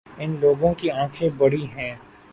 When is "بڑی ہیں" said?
1.37-1.93